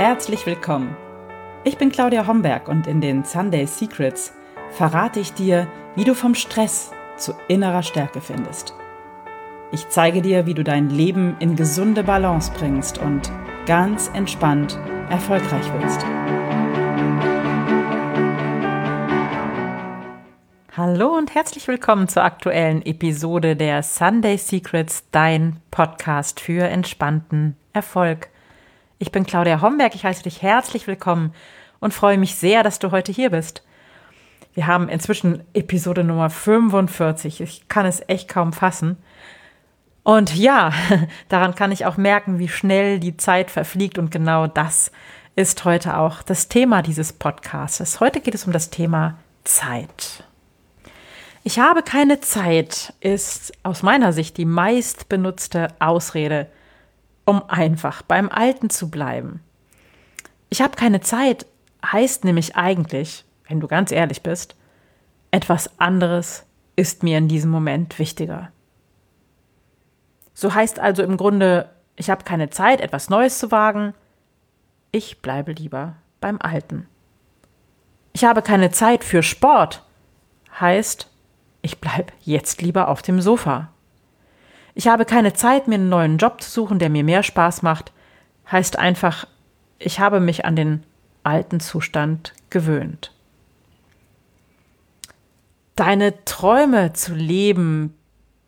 [0.00, 0.96] herzlich willkommen.
[1.62, 4.32] Ich bin Claudia Homberg und in den Sunday Secrets
[4.70, 8.72] verrate ich dir, wie du vom Stress zu innerer Stärke findest.
[9.72, 13.30] Ich zeige dir, wie du dein Leben in gesunde Balance bringst und
[13.66, 14.78] ganz entspannt
[15.10, 16.02] erfolgreich wirst.
[20.78, 28.29] Hallo und herzlich willkommen zur aktuellen Episode der Sunday Secrets, dein Podcast für entspannten Erfolg.
[29.02, 31.32] Ich bin Claudia Homberg, ich heiße dich herzlich willkommen
[31.80, 33.64] und freue mich sehr, dass du heute hier bist.
[34.52, 37.40] Wir haben inzwischen Episode Nummer 45.
[37.40, 38.98] Ich kann es echt kaum fassen.
[40.02, 40.74] Und ja,
[41.30, 44.92] daran kann ich auch merken, wie schnell die Zeit verfliegt und genau das
[45.34, 48.00] ist heute auch das Thema dieses Podcasts.
[48.00, 50.24] Heute geht es um das Thema Zeit.
[51.42, 56.48] Ich habe keine Zeit ist aus meiner Sicht die meist benutzte Ausrede,
[57.24, 59.40] um einfach beim Alten zu bleiben.
[60.48, 61.46] Ich habe keine Zeit
[61.84, 64.56] heißt nämlich eigentlich, wenn du ganz ehrlich bist,
[65.30, 66.44] etwas anderes
[66.76, 68.50] ist mir in diesem Moment wichtiger.
[70.34, 73.94] So heißt also im Grunde, ich habe keine Zeit, etwas Neues zu wagen,
[74.92, 76.88] ich bleibe lieber beim Alten.
[78.12, 79.84] Ich habe keine Zeit für Sport,
[80.58, 81.08] heißt,
[81.62, 83.68] ich bleibe jetzt lieber auf dem Sofa.
[84.74, 87.92] Ich habe keine Zeit, mir einen neuen Job zu suchen, der mir mehr Spaß macht,
[88.50, 89.26] heißt einfach,
[89.78, 90.84] ich habe mich an den
[91.22, 93.12] alten Zustand gewöhnt.
[95.76, 97.96] Deine Träume zu leben,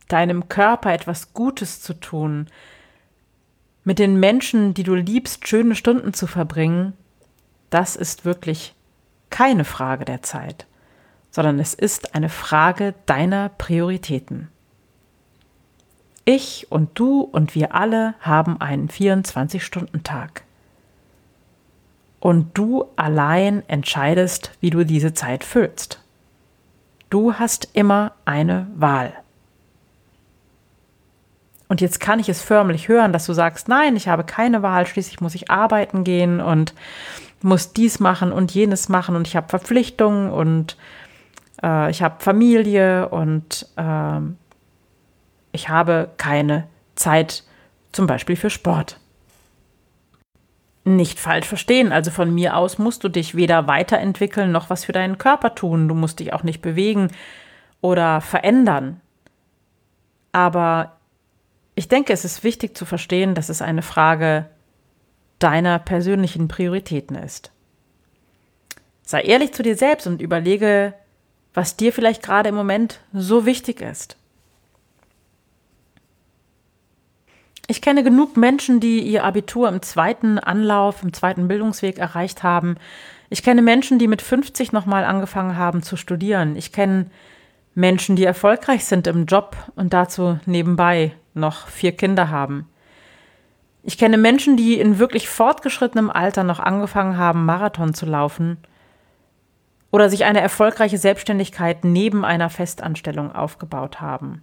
[0.08, 2.48] deinem Körper etwas Gutes zu tun,
[3.84, 6.92] mit den Menschen, die du liebst, schöne Stunden zu verbringen,
[7.70, 8.74] das ist wirklich
[9.30, 10.66] keine Frage der Zeit,
[11.30, 14.51] sondern es ist eine Frage deiner Prioritäten.
[16.24, 20.44] Ich und du und wir alle haben einen 24-Stunden-Tag.
[22.20, 26.00] Und du allein entscheidest, wie du diese Zeit füllst.
[27.10, 29.12] Du hast immer eine Wahl.
[31.68, 34.86] Und jetzt kann ich es förmlich hören, dass du sagst, nein, ich habe keine Wahl,
[34.86, 36.74] schließlich muss ich arbeiten gehen und
[37.40, 40.76] muss dies machen und jenes machen und ich habe Verpflichtungen und
[41.62, 44.20] äh, ich habe Familie und äh,
[45.52, 47.44] ich habe keine Zeit
[47.92, 48.98] zum Beispiel für Sport.
[50.84, 54.92] Nicht falsch verstehen, also von mir aus musst du dich weder weiterentwickeln noch was für
[54.92, 57.08] deinen Körper tun, du musst dich auch nicht bewegen
[57.80, 59.00] oder verändern.
[60.32, 60.96] Aber
[61.74, 64.46] ich denke, es ist wichtig zu verstehen, dass es eine Frage
[65.38, 67.52] deiner persönlichen Prioritäten ist.
[69.04, 70.94] Sei ehrlich zu dir selbst und überlege,
[71.54, 74.16] was dir vielleicht gerade im Moment so wichtig ist.
[77.72, 82.76] Ich kenne genug Menschen, die ihr Abitur im zweiten Anlauf, im zweiten Bildungsweg erreicht haben.
[83.30, 86.54] Ich kenne Menschen, die mit 50 nochmal angefangen haben zu studieren.
[86.54, 87.06] Ich kenne
[87.74, 92.68] Menschen, die erfolgreich sind im Job und dazu nebenbei noch vier Kinder haben.
[93.82, 98.58] Ich kenne Menschen, die in wirklich fortgeschrittenem Alter noch angefangen haben, Marathon zu laufen
[99.90, 104.42] oder sich eine erfolgreiche Selbstständigkeit neben einer Festanstellung aufgebaut haben.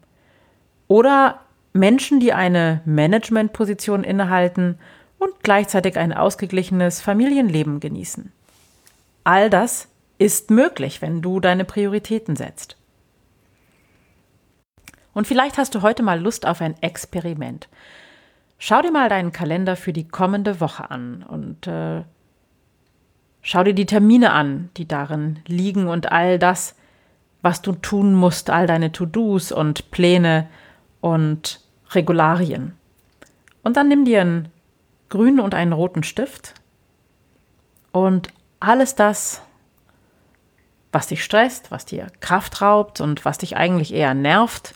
[0.87, 1.41] Oder
[1.73, 4.77] Menschen, die eine Managementposition innehalten
[5.17, 8.31] und gleichzeitig ein ausgeglichenes Familienleben genießen.
[9.23, 9.87] All das
[10.17, 12.77] ist möglich, wenn du deine Prioritäten setzt.
[15.13, 17.67] Und vielleicht hast du heute mal Lust auf ein Experiment.
[18.57, 22.03] Schau dir mal deinen Kalender für die kommende Woche an und äh,
[23.41, 26.75] schau dir die Termine an, die darin liegen und all das,
[27.41, 30.47] was du tun musst, all deine To-Dos und Pläne
[31.01, 31.61] und
[31.91, 32.73] Regularien.
[33.63, 34.49] Und dann nimm dir einen
[35.09, 36.53] grünen und einen roten Stift
[37.91, 38.29] und
[38.59, 39.41] alles das,
[40.91, 44.75] was dich stresst, was dir Kraft raubt und was dich eigentlich eher nervt,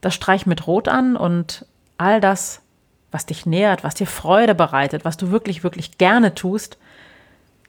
[0.00, 1.66] das streich mit Rot an und
[1.98, 2.62] all das,
[3.10, 6.78] was dich nährt, was dir Freude bereitet, was du wirklich, wirklich gerne tust,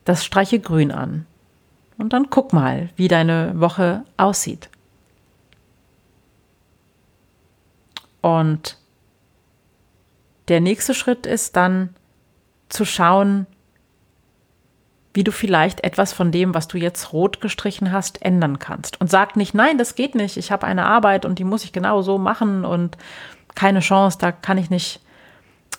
[0.05, 1.25] das streiche grün an.
[1.97, 4.69] Und dann guck mal, wie deine Woche aussieht.
[8.21, 8.77] Und
[10.47, 11.95] der nächste Schritt ist dann
[12.69, 13.45] zu schauen,
[15.13, 19.01] wie du vielleicht etwas von dem, was du jetzt rot gestrichen hast, ändern kannst.
[19.01, 21.71] Und sag nicht, nein, das geht nicht, ich habe eine Arbeit und die muss ich
[21.71, 22.97] genau so machen und
[23.55, 25.01] keine Chance, da kann ich nicht,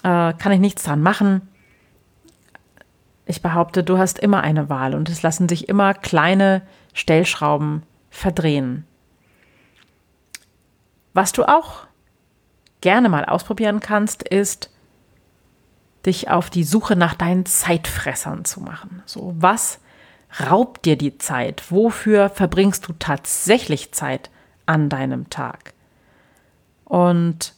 [0.02, 1.42] äh, kann ich nichts dran machen.
[3.24, 8.84] Ich behaupte, du hast immer eine Wahl und es lassen sich immer kleine Stellschrauben verdrehen.
[11.14, 11.86] Was du auch
[12.80, 14.70] gerne mal ausprobieren kannst, ist
[16.06, 19.02] dich auf die Suche nach deinen Zeitfressern zu machen.
[19.06, 19.80] So, was
[20.48, 21.70] raubt dir die Zeit?
[21.70, 24.30] Wofür verbringst du tatsächlich Zeit
[24.66, 25.74] an deinem Tag?
[26.84, 27.54] Und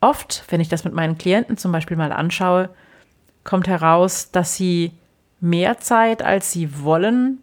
[0.00, 2.70] oft, wenn ich das mit meinen Klienten zum Beispiel mal anschaue,
[3.44, 4.92] kommt heraus, dass sie
[5.40, 7.38] mehr Zeit, als sie wollen,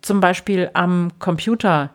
[0.00, 1.90] zum Beispiel am Computer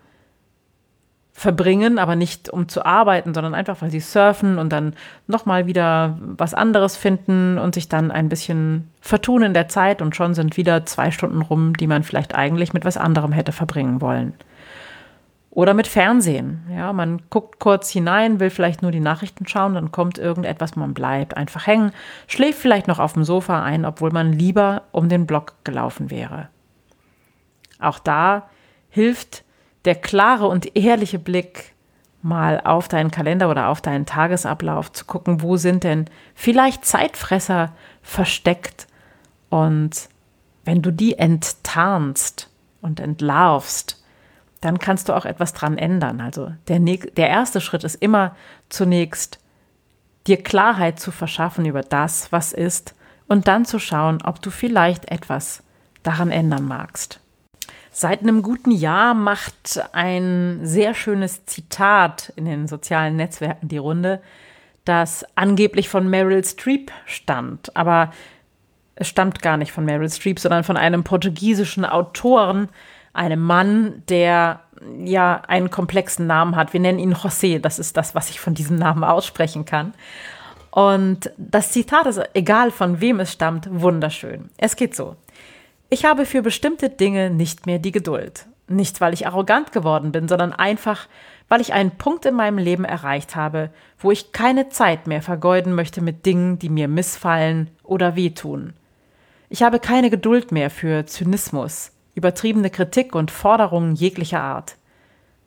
[1.34, 4.94] verbringen, aber nicht um zu arbeiten, sondern einfach, weil sie surfen und dann
[5.26, 10.16] nochmal wieder was anderes finden und sich dann ein bisschen vertun in der Zeit und
[10.16, 14.00] schon sind wieder zwei Stunden rum, die man vielleicht eigentlich mit was anderem hätte verbringen
[14.00, 14.34] wollen.
[15.50, 16.64] Oder mit Fernsehen.
[16.72, 20.94] Ja, man guckt kurz hinein, will vielleicht nur die Nachrichten schauen, dann kommt irgendetwas, man
[20.94, 21.92] bleibt einfach hängen,
[22.28, 26.50] schläft vielleicht noch auf dem Sofa ein, obwohl man lieber um den Block gelaufen wäre.
[27.80, 28.50] Auch da
[28.90, 29.44] hilft
[29.86, 31.74] der klare und ehrliche Blick
[32.22, 37.74] mal auf deinen Kalender oder auf deinen Tagesablauf zu gucken, wo sind denn vielleicht Zeitfresser
[38.02, 38.88] versteckt
[39.50, 40.10] und
[40.66, 42.50] wenn du die enttarnst
[42.82, 44.02] und entlarvst,
[44.62, 46.22] dann kannst du auch etwas dran ändern.
[46.22, 48.36] Also der, der erste Schritt ist immer
[48.70, 49.40] zunächst
[50.26, 52.96] dir Klarheit zu verschaffen über das, was ist
[53.28, 55.64] und dann zu schauen, ob du vielleicht etwas
[56.02, 57.20] daran ändern magst.
[57.96, 64.20] Seit einem guten Jahr macht ein sehr schönes Zitat in den sozialen Netzwerken die Runde,
[64.84, 67.78] das angeblich von Meryl Streep stammt.
[67.78, 68.12] Aber
[68.96, 72.70] es stammt gar nicht von Meryl Streep, sondern von einem portugiesischen Autoren,
[73.14, 74.62] einem Mann, der
[74.98, 76.74] ja einen komplexen Namen hat.
[76.74, 79.94] Wir nennen ihn José, das ist das, was ich von diesem Namen aussprechen kann.
[80.72, 84.50] Und das Zitat ist, egal von wem es stammt, wunderschön.
[84.58, 85.16] Es geht so.
[85.94, 88.48] Ich habe für bestimmte Dinge nicht mehr die Geduld.
[88.68, 91.08] Nicht, weil ich arrogant geworden bin, sondern einfach,
[91.50, 93.70] weil ich einen Punkt in meinem Leben erreicht habe,
[94.00, 98.74] wo ich keine Zeit mehr vergeuden möchte mit Dingen, die mir missfallen oder wehtun.
[99.50, 104.78] Ich habe keine Geduld mehr für Zynismus, übertriebene Kritik und Forderungen jeglicher Art.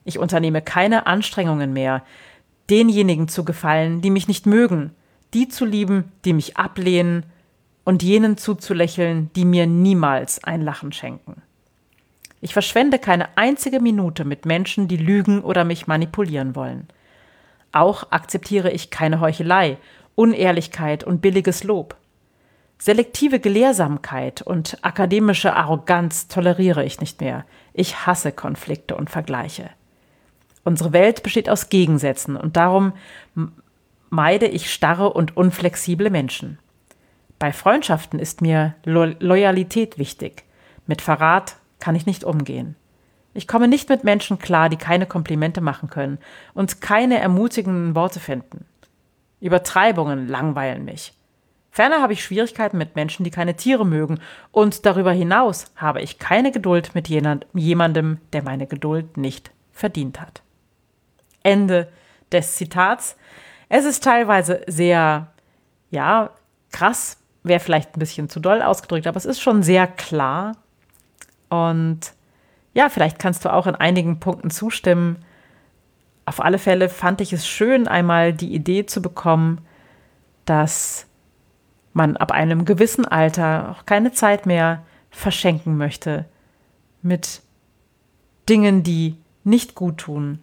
[0.04, 2.04] Ich unternehme keine Anstrengungen mehr,
[2.70, 4.92] denjenigen zu gefallen, die mich nicht mögen,
[5.34, 7.26] die zu lieben, die mich ablehnen
[7.86, 11.40] und jenen zuzulächeln, die mir niemals ein Lachen schenken.
[12.40, 16.88] Ich verschwende keine einzige Minute mit Menschen, die lügen oder mich manipulieren wollen.
[17.70, 19.78] Auch akzeptiere ich keine Heuchelei,
[20.16, 21.96] Unehrlichkeit und billiges Lob.
[22.78, 27.44] Selektive Gelehrsamkeit und akademische Arroganz toleriere ich nicht mehr.
[27.72, 29.70] Ich hasse Konflikte und Vergleiche.
[30.64, 32.94] Unsere Welt besteht aus Gegensätzen und darum
[34.10, 36.58] meide ich starre und unflexible Menschen.
[37.38, 40.44] Bei Freundschaften ist mir Lo Loyalität wichtig.
[40.86, 42.76] Mit Verrat kann ich nicht umgehen.
[43.34, 46.18] Ich komme nicht mit Menschen klar, die keine Komplimente machen können
[46.54, 48.64] und keine ermutigenden Worte finden.
[49.40, 51.12] Übertreibungen langweilen mich.
[51.70, 56.18] Ferner habe ich Schwierigkeiten mit Menschen, die keine Tiere mögen, und darüber hinaus habe ich
[56.18, 60.40] keine Geduld mit jemandem, der meine Geduld nicht verdient hat.
[61.42, 61.88] Ende
[62.32, 63.16] des Zitats.
[63.68, 65.26] Es ist teilweise sehr,
[65.90, 66.30] ja,
[66.72, 70.56] krass wäre vielleicht ein bisschen zu doll ausgedrückt, aber es ist schon sehr klar.
[71.48, 72.12] Und
[72.74, 75.24] ja, vielleicht kannst du auch in einigen Punkten zustimmen.
[76.24, 79.60] Auf alle Fälle fand ich es schön, einmal die Idee zu bekommen,
[80.44, 81.06] dass
[81.92, 86.26] man ab einem gewissen Alter auch keine Zeit mehr verschenken möchte
[87.00, 87.42] mit
[88.48, 90.40] Dingen, die nicht gut tun,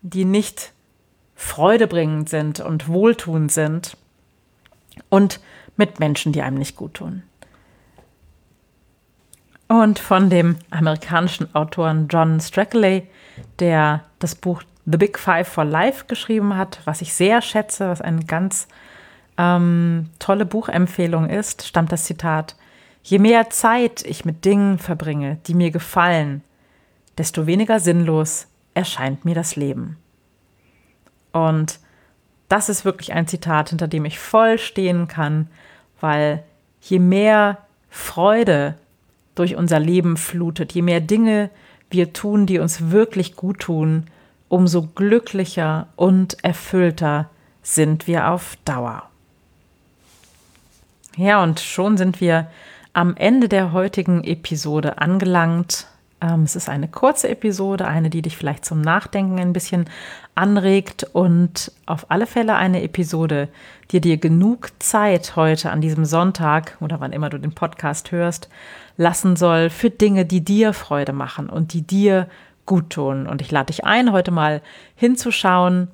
[0.00, 0.72] die nicht
[1.34, 3.96] freudebringend sind und wohltuend sind
[5.10, 5.40] und
[5.76, 7.22] mit Menschen, die einem nicht gut tun.
[9.68, 13.08] Und von dem amerikanischen Autoren John Strackley,
[13.58, 18.00] der das Buch The Big Five for Life geschrieben hat, was ich sehr schätze, was
[18.00, 18.68] eine ganz
[19.36, 22.54] ähm, tolle Buchempfehlung ist, stammt das Zitat,
[23.02, 26.42] Je mehr Zeit ich mit Dingen verbringe, die mir gefallen,
[27.18, 29.96] desto weniger sinnlos erscheint mir das Leben.
[31.32, 31.78] Und
[32.48, 35.48] das ist wirklich ein Zitat, hinter dem ich voll stehen kann,
[36.00, 36.42] weil
[36.80, 37.58] je mehr
[37.90, 38.74] Freude
[39.34, 41.50] durch unser Leben flutet, je mehr Dinge
[41.90, 44.06] wir tun, die uns wirklich gut tun,
[44.48, 47.28] umso glücklicher und erfüllter
[47.62, 49.08] sind wir auf Dauer.
[51.16, 52.48] Ja, und schon sind wir
[52.92, 55.86] am Ende der heutigen Episode angelangt.
[56.20, 59.88] Ähm, es ist eine kurze Episode, eine, die dich vielleicht zum Nachdenken ein bisschen
[60.34, 63.48] anregt und auf alle Fälle eine Episode,
[63.90, 68.48] die dir genug Zeit heute an diesem Sonntag oder wann immer du den Podcast hörst,
[68.96, 72.28] lassen soll für Dinge, die dir Freude machen und die dir
[72.64, 73.26] gut tun.
[73.26, 74.62] Und ich lade dich ein, heute mal
[74.94, 75.88] hinzuschauen,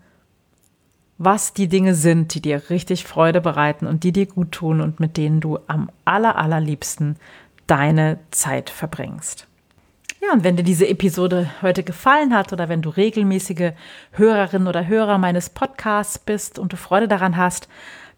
[1.18, 4.98] was die Dinge sind, die dir richtig Freude bereiten und die dir gut tun und
[4.98, 7.16] mit denen du am aller, allerliebsten
[7.66, 9.46] deine Zeit verbringst.
[10.24, 13.72] Ja, und wenn dir diese Episode heute gefallen hat oder wenn du regelmäßige
[14.12, 17.68] Hörerin oder Hörer meines Podcasts bist und du Freude daran hast,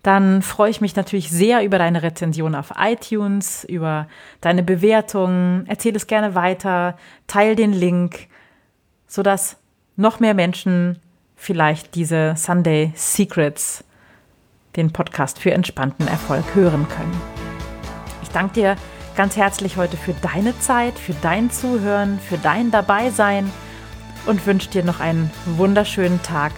[0.03, 4.07] dann freue ich mich natürlich sehr über deine Rezension auf iTunes, über
[4.43, 5.65] deine Bewertungen.
[5.67, 8.29] Erzähl es gerne weiter, teil den Link,
[9.07, 9.57] sodass
[9.97, 10.99] noch mehr Menschen
[11.37, 13.83] vielleicht diese Sunday Secrets,
[14.77, 17.19] den Podcast für entspannten Erfolg, hören können.
[18.23, 18.77] Ich danke dir
[19.17, 23.51] ganz herzlich heute für deine Zeit, für dein Zuhören, für dein Dabeisein
[24.27, 26.53] und wünsche dir noch einen wunderschönen Tag.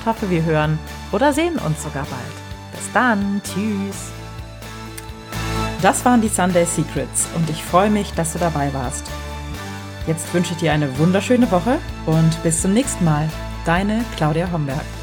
[0.00, 0.78] Ich hoffe, wir hören
[1.12, 2.72] oder sehen uns sogar bald.
[2.72, 3.40] Bis dann.
[3.44, 4.10] Tschüss.
[5.82, 9.06] Das waren die Sunday Secrets und ich freue mich, dass du dabei warst.
[10.06, 13.28] Jetzt wünsche ich dir eine wunderschöne Woche und bis zum nächsten Mal.
[13.64, 14.99] Deine Claudia Homberg.